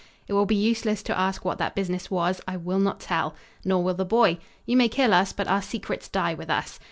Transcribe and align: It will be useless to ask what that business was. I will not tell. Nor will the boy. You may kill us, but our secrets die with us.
It 0.27 0.33
will 0.33 0.47
be 0.47 0.55
useless 0.55 1.03
to 1.03 1.15
ask 1.15 1.45
what 1.45 1.59
that 1.59 1.75
business 1.75 2.09
was. 2.09 2.41
I 2.47 2.57
will 2.57 2.79
not 2.79 2.99
tell. 3.01 3.35
Nor 3.63 3.83
will 3.83 3.93
the 3.93 4.03
boy. 4.03 4.39
You 4.65 4.75
may 4.75 4.89
kill 4.89 5.13
us, 5.13 5.31
but 5.31 5.47
our 5.47 5.61
secrets 5.61 6.09
die 6.09 6.33
with 6.33 6.49
us. 6.49 6.79